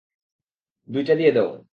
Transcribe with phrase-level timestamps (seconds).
[0.87, 1.49] দুইটা দিয়ে দেও।